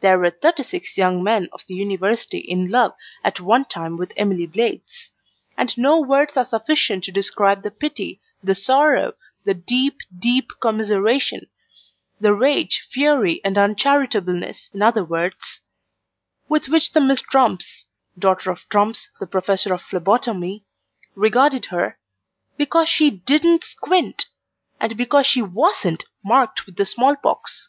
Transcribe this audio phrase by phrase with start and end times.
[0.00, 4.14] There were thirty six young men of the University in love at one time with
[4.16, 5.12] Emily Blades:
[5.54, 9.12] and no words are sufficient to describe the pity, the sorrow,
[9.44, 11.46] the deep, deep commiseration
[12.18, 15.60] the rage, fury, and uncharitableness, in other words
[16.48, 17.84] with which the Miss Trumps
[18.18, 20.64] (daughter of Trumps, the Professor of Phlebotomy)
[21.14, 21.98] regarded her,
[22.56, 24.24] because she DIDN'T squint,
[24.80, 27.68] and because she WASN'T marked with the small pox.